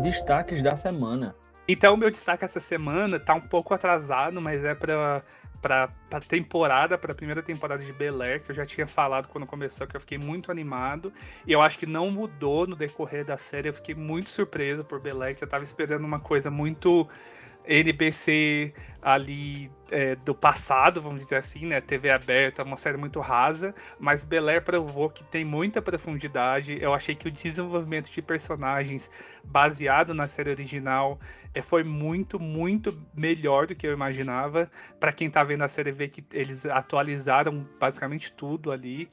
[0.04, 1.34] Destaques da semana.
[1.66, 5.20] Então, o meu destaque essa semana tá um pouco atrasado, mas é para
[5.60, 9.46] pra, pra temporada, pra primeira temporada de Bel Air, que eu já tinha falado quando
[9.46, 11.12] começou, que eu fiquei muito animado.
[11.46, 13.68] E eu acho que não mudou no decorrer da série.
[13.68, 17.08] Eu fiquei muito surpreso por Bel Air, que eu tava esperando uma coisa muito
[17.68, 21.80] NBC ali é, do passado, vamos dizer assim, né?
[21.80, 26.78] TV aberta, uma série muito rasa, mas Bel provou que tem muita profundidade.
[26.80, 29.10] Eu achei que o desenvolvimento de personagens
[29.44, 31.18] baseado na série original
[31.54, 34.70] é, foi muito, muito melhor do que eu imaginava.
[34.98, 39.10] Para quem tá vendo a série, vê que eles atualizaram basicamente tudo ali.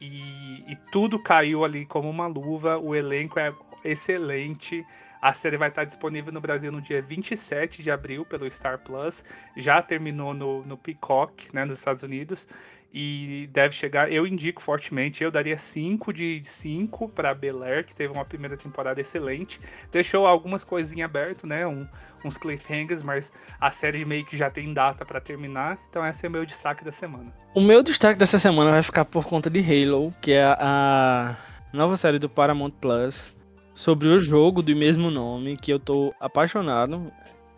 [0.00, 2.78] E, e tudo caiu ali como uma luva.
[2.78, 3.52] O elenco é
[3.84, 4.84] excelente.
[5.26, 9.24] A série vai estar disponível no Brasil no dia 27 de abril pelo Star Plus.
[9.56, 12.46] Já terminou no, no Peacock, né, nos Estados Unidos.
[12.94, 17.92] E deve chegar, eu indico fortemente, eu daria 5 de 5 para Bel Air, que
[17.92, 19.58] teve uma primeira temporada excelente.
[19.90, 21.66] Deixou algumas coisinhas abertas, né?
[21.66, 21.88] Um,
[22.24, 25.76] uns cliffhangers, mas a série meio que já tem data para terminar.
[25.90, 27.34] Então esse é o meu destaque da semana.
[27.52, 31.34] O meu destaque dessa semana vai ficar por conta de Halo, que é a
[31.72, 33.35] nova série do Paramount Plus
[33.76, 37.12] sobre o jogo do mesmo nome, que eu tô apaixonado.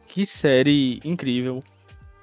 [0.04, 1.61] Que série incrível.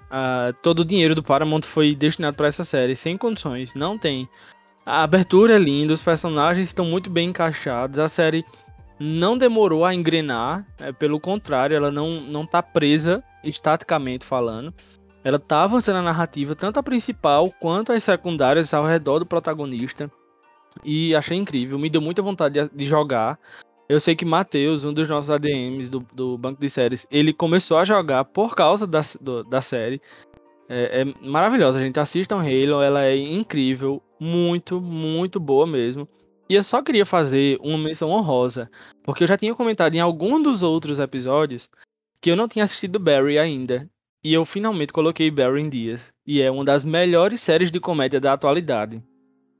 [0.07, 4.27] Uh, todo o dinheiro do Paramount foi destinado para essa série, sem condições, não tem.
[4.85, 8.43] A abertura é linda, os personagens estão muito bem encaixados, a série
[8.99, 14.73] não demorou a engrenar, é, pelo contrário, ela não, não tá presa, estaticamente falando.
[15.23, 20.11] Ela tá avançando a narrativa, tanto a principal quanto as secundárias ao redor do protagonista.
[20.83, 23.39] E achei incrível, me deu muita vontade de, de jogar.
[23.87, 27.77] Eu sei que Matheus, um dos nossos ADMs do, do banco de séries, ele começou
[27.77, 30.01] a jogar por causa da, do, da série.
[30.67, 31.99] É, é maravilhosa, gente.
[31.99, 36.07] Assistam Halo, ela é incrível, muito, muito boa mesmo.
[36.49, 38.69] E eu só queria fazer uma menção honrosa,
[39.03, 41.69] porque eu já tinha comentado em algum dos outros episódios
[42.19, 43.87] que eu não tinha assistido Barry ainda.
[44.23, 46.11] E eu finalmente coloquei Barry em dias.
[46.25, 49.03] E é uma das melhores séries de comédia da atualidade.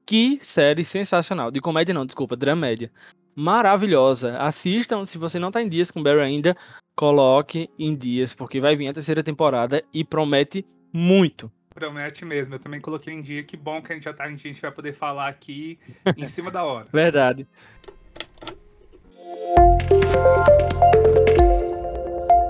[0.04, 1.52] Que série sensacional.
[1.52, 2.92] De comédia não, desculpa, dramédia
[3.36, 4.38] maravilhosa.
[4.38, 6.56] Assistam, se você não tá em dias com Barry ainda,
[6.96, 11.52] coloque em dias, porque vai vir a terceira temporada e promete muito.
[11.74, 13.44] Promete mesmo, eu também coloquei em dia.
[13.44, 15.78] Que bom que a gente já tá em dia, a gente vai poder falar aqui
[16.16, 16.88] em cima da hora.
[16.92, 17.46] Verdade.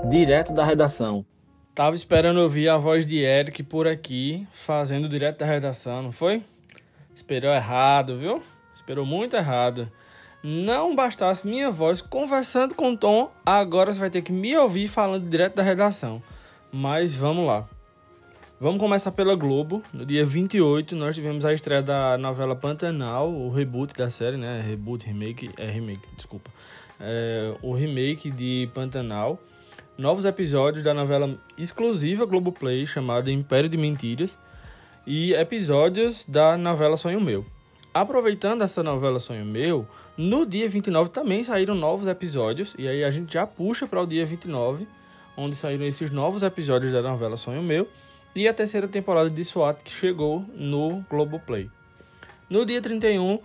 [0.08, 1.26] Direto da redação.
[1.74, 6.42] Tava esperando ouvir a voz de Eric por aqui, fazendo direto da redação, não foi?
[7.14, 8.42] Esperou errado, viu?
[8.74, 9.90] Esperou muito errado
[10.42, 14.88] não bastasse minha voz conversando com o Tom, agora você vai ter que me ouvir
[14.88, 16.22] falando direto da redação.
[16.72, 17.66] Mas vamos lá.
[18.58, 19.82] Vamos começar pela Globo.
[19.92, 24.62] No dia 28, nós tivemos a estreia da novela Pantanal, o reboot da série, né?
[24.66, 26.50] Reboot, remake, é remake, desculpa.
[26.98, 29.38] É, o remake de Pantanal.
[29.98, 34.38] Novos episódios da novela exclusiva Globoplay, chamada Império de Mentiras.
[35.06, 37.44] E episódios da novela Sonho Meu.
[37.98, 39.88] Aproveitando essa novela Sonho Meu,
[40.18, 42.74] no dia 29 também saíram novos episódios.
[42.78, 44.86] E aí a gente já puxa para o dia 29,
[45.34, 47.88] onde saíram esses novos episódios da novela Sonho Meu
[48.34, 51.70] e a terceira temporada de SWAT que chegou no Globoplay.
[52.50, 53.38] No dia 31,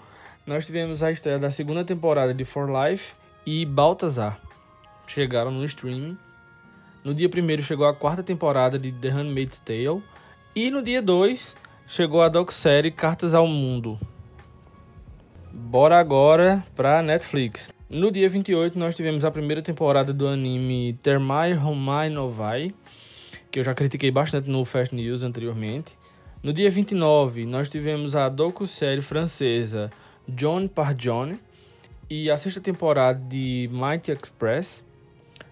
[0.45, 3.14] nós tivemos a estreia da segunda temporada de For Life
[3.45, 4.38] e Baltazar.
[5.08, 6.18] Chegaram no streaming.
[7.06, 10.04] No dia 1 chegou a quarta temporada de The Handmaid's Tale.
[10.54, 11.56] E no dia 2
[11.88, 13.97] chegou a docu-série Cartas ao Mundo.
[15.54, 17.72] Bora agora pra Netflix.
[17.89, 22.74] No dia 28 nós tivemos a primeira temporada do anime Termai Homai Novai
[23.52, 25.97] que eu já critiquei bastante no Fast News anteriormente.
[26.41, 29.91] No dia 29, nós tivemos a docu-série francesa
[30.28, 31.38] John par John
[32.10, 34.84] e a sexta temporada de Mighty Express.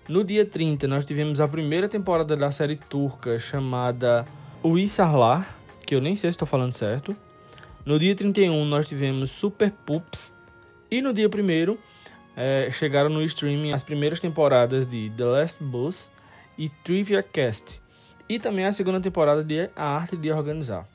[0.08, 4.26] No dia 30, nós tivemos a primeira temporada da série turca chamada
[4.64, 7.16] Uisarlar, que eu nem sei se estou falando certo.
[7.86, 10.36] No dia 31, nós tivemos Super Pups.
[10.92, 11.78] E no dia 1,
[12.36, 16.10] é, chegaram no streaming as primeiras temporadas de The Last Bus
[16.58, 17.82] e Trivia Cast
[18.30, 20.86] e também a segunda temporada de A Arte de Organizar.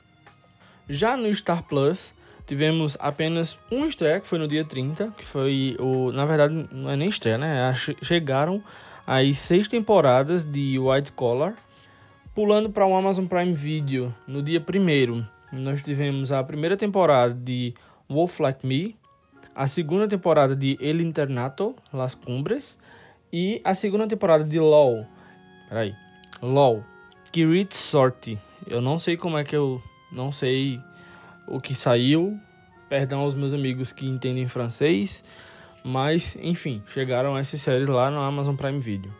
[0.87, 2.13] Já no Star Plus,
[2.47, 6.11] tivemos apenas um estreia, que foi no dia 30, que foi o.
[6.13, 7.73] Na verdade, não é nem estreia, né?
[8.01, 8.63] Chegaram
[9.05, 11.55] as seis temporadas de White Collar.
[12.33, 17.73] Pulando para o Amazon Prime Video, no dia 1, nós tivemos a primeira temporada de
[18.09, 18.95] Wolf Like Me,
[19.55, 22.77] a segunda temporada de El Internato, Las Cumbres,
[23.31, 25.05] e a segunda temporada de LOL.
[25.69, 25.93] Peraí.
[26.41, 26.83] LOL,
[27.31, 28.39] Kirit Sorte.
[28.67, 29.81] Eu não sei como é que eu.
[30.11, 30.79] Não sei
[31.47, 32.39] o que saiu.
[32.87, 35.23] Perdão aos meus amigos que entendem francês.
[35.83, 39.13] Mas, enfim, chegaram essas séries lá no Amazon Prime Video.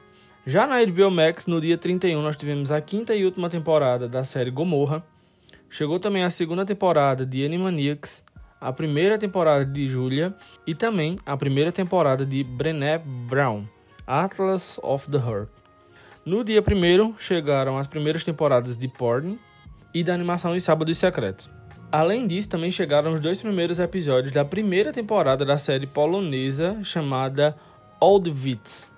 [0.47, 4.23] Já na HBO Max, no dia 31, nós tivemos a quinta e última temporada da
[4.23, 5.03] série Gomorra.
[5.75, 8.23] Chegou também a segunda temporada de Animaniacs,
[8.61, 10.33] a primeira temporada de Julia
[10.65, 13.63] e também a primeira temporada de Brené Brown,
[14.07, 15.49] Atlas of the Heart.
[16.25, 19.37] No dia 1 chegaram as primeiras temporadas de Porn
[19.93, 21.51] e da animação de Sábados Secretos.
[21.91, 27.53] Além disso, também chegaram os dois primeiros episódios da primeira temporada da série polonesa chamada
[27.99, 28.89] Old Wits.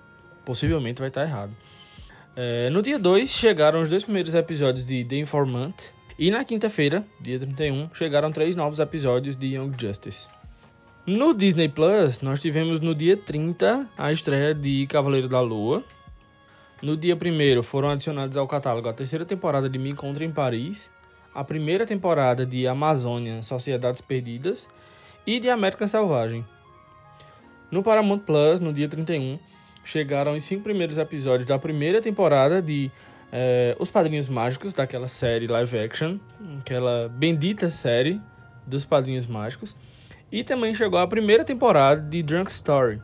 [0.44, 1.50] Possivelmente vai estar errado.
[2.36, 5.97] É, no dia 2 chegaram os dois primeiros episódios de The Informant.
[6.18, 10.26] E na quinta-feira, dia 31, chegaram três novos episódios de Young Justice.
[11.06, 15.84] No Disney Plus, nós tivemos no dia 30 a estreia de Cavaleiro da Lua,
[16.82, 20.90] no dia 1 foram adicionados ao catálogo a terceira temporada de Me Encontre em Paris,
[21.32, 24.68] a primeira temporada de Amazônia, Sociedades Perdidas
[25.24, 26.44] e de América Selvagem.
[27.70, 29.38] No Paramount Plus, no dia 31,
[29.84, 32.90] chegaram os cinco primeiros episódios da primeira temporada de
[33.32, 36.18] eh, Os Padrinhos Mágicos, daquela série live action,
[36.60, 38.20] aquela bendita série
[38.66, 39.76] dos Padrinhos Mágicos.
[40.30, 43.00] E também chegou a primeira temporada de Drunk Story.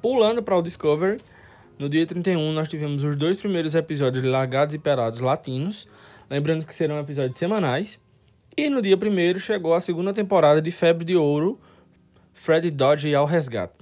[0.00, 1.18] Pulando para o Discovery,
[1.78, 5.86] no dia 31, nós tivemos os dois primeiros episódios de Largados e Pelados Latinos,
[6.30, 8.00] lembrando que serão episódios semanais.
[8.56, 11.60] E no dia 1 chegou a segunda temporada de Febre de Ouro,
[12.32, 13.78] Fred Dodge ao Resgate.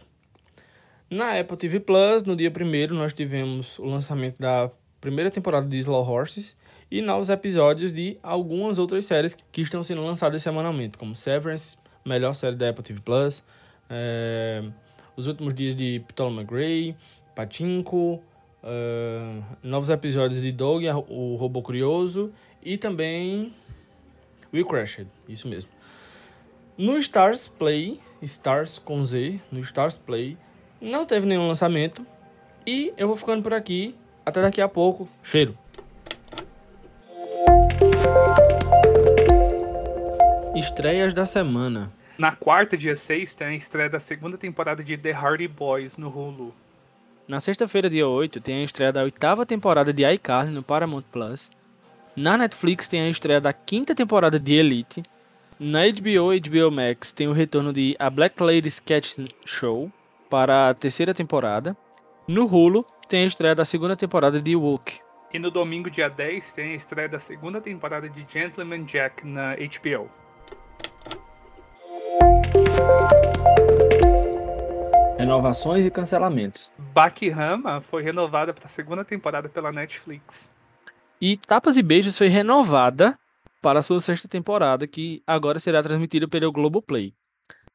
[1.08, 4.70] Na Apple TV Plus, no dia 1 nós tivemos o lançamento da
[5.06, 6.56] primeira temporada de Slow Horses
[6.90, 12.34] e novos episódios de algumas outras séries que estão sendo lançadas semanalmente, como Severance, melhor
[12.34, 13.40] série da Apple TV Plus,
[13.88, 14.64] é,
[15.16, 16.96] Os Últimos Dias de Ptolemy Gray,
[17.36, 18.20] Patinco,
[18.64, 23.54] uh, novos episódios de Dog, o Robô Curioso e também
[24.52, 25.70] We Crashed, isso mesmo.
[26.76, 30.36] No Stars Play, Stars com Z, no Stars Play,
[30.80, 32.04] não teve nenhum lançamento
[32.66, 33.94] e eu vou ficando por aqui.
[34.26, 35.08] Até daqui a pouco.
[35.22, 35.56] Cheiro!
[40.56, 41.92] Estreias da semana.
[42.18, 46.08] Na quarta, dia 6, tem a estreia da segunda temporada de The Hardy Boys no
[46.08, 46.52] Hulu.
[47.28, 51.48] Na sexta-feira, dia 8, tem a estreia da oitava temporada de iCarly no Paramount Plus.
[52.16, 55.04] Na Netflix tem a estreia da quinta temporada de Elite.
[55.60, 59.92] Na HBO e HBO Max tem o retorno de A Black Lady Sketch Show
[60.28, 61.76] para a terceira temporada.
[62.28, 64.98] No Hulu tem a estreia da segunda temporada de Woke.
[65.32, 69.54] E no domingo, dia 10, tem a estreia da segunda temporada de Gentleman Jack na
[69.54, 70.10] HBO.
[75.16, 76.72] Renovações e cancelamentos.
[76.92, 80.52] Bakihama foi renovada para a segunda temporada pela Netflix.
[81.20, 83.16] E Tapas e Beijos foi renovada
[83.62, 87.14] para a sua sexta temporada, que agora será transmitida pelo Globoplay.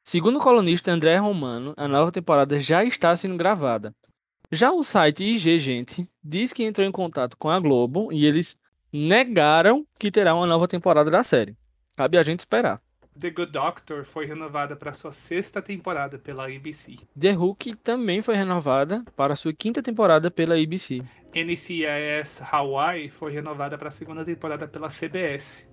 [0.03, 3.95] Segundo o colunista André Romano, a nova temporada já está sendo gravada.
[4.53, 8.57] Já o site IG Gente diz que entrou em contato com a Globo e eles
[8.91, 11.55] negaram que terá uma nova temporada da série.
[11.95, 12.81] Cabe a gente esperar.
[13.17, 16.97] The Good Doctor foi renovada para sua sexta temporada pela ABC.
[17.17, 21.01] The Hook também foi renovada para sua quinta temporada pela ABC.
[21.33, 25.65] NCIS Hawaii foi renovada para a segunda temporada pela CBS.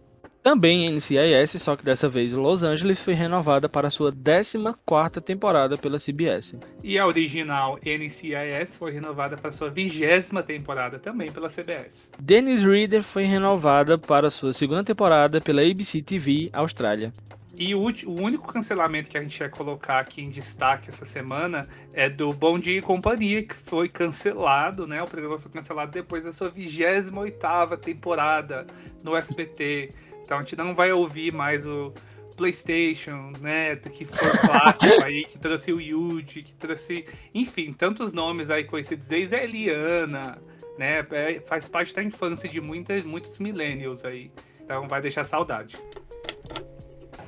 [0.49, 5.99] Também NCIS, só que dessa vez Los Angeles foi renovada para sua 14ª temporada pela
[5.99, 6.57] CBS.
[6.82, 12.09] E a original NCIS foi renovada para sua vigésima temporada também pela CBS.
[12.18, 17.12] Dennis Reader foi renovada para sua segunda temporada pela ABC TV Austrália.
[17.55, 21.68] E o, o, único cancelamento que a gente vai colocar aqui em destaque essa semana
[21.92, 25.03] é do Bom Dia e Companhia, que foi cancelado, né?
[25.03, 28.64] O programa foi cancelado depois da sua 28 temporada
[29.03, 29.92] no SBT.
[30.28, 31.90] Então a gente não vai ouvir mais o
[32.36, 33.76] PlayStation, né?
[33.76, 39.08] Que foi clássico aí, que trouxe o Yuji, que trouxe, enfim, tantos nomes aí conhecidos
[39.08, 40.36] desde a Eliana,
[40.78, 40.98] né?
[41.12, 44.30] É, faz parte da infância de muitas, muitos millennials aí.
[44.60, 45.78] Então vai deixar saudade.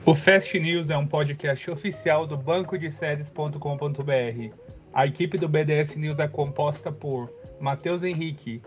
[0.05, 4.55] O Fast News é um podcast oficial do banco de séries.com.br.
[4.93, 8.61] A equipe do BDS News é composta por Matheus Henrique,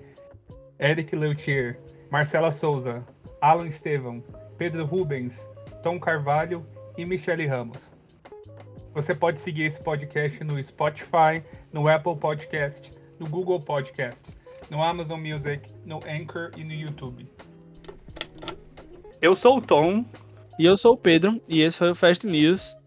[0.79, 1.79] Eric Leutier,
[2.09, 3.05] Marcela Souza,
[3.43, 4.23] Alan Estevam,
[4.57, 5.45] Pedro Rubens,
[5.83, 6.65] Tom Carvalho
[6.97, 7.77] e Michele Ramos.
[8.93, 12.89] Você pode seguir esse podcast no Spotify, no Apple Podcast,
[13.19, 14.31] no Google Podcast,
[14.69, 17.29] no Amazon Music, no Anchor e no YouTube.
[19.21, 20.05] Eu sou o Tom.
[20.57, 22.77] E eu sou o Pedro, e esse foi o Fast News.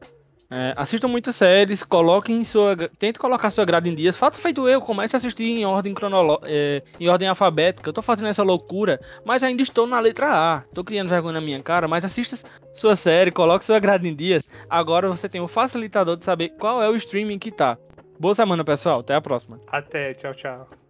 [0.51, 2.77] É, assistam muitas séries, coloquem sua.
[2.99, 4.17] Tente colocar sua grade em dias.
[4.17, 7.89] Faça feito eu, comece a assistir em ordem cronológica, é, em ordem alfabética.
[7.89, 10.61] Eu tô fazendo essa loucura, mas ainda estou na letra A.
[10.73, 14.49] Tô criando vergonha na minha cara, mas assista sua série, coloque sua grade em dias.
[14.71, 17.77] Agora você tem o facilitador de saber qual é o streaming que tá.
[18.19, 19.01] Boa semana, pessoal.
[19.01, 19.61] Até a próxima.
[19.67, 20.86] Até, tchau, tchau.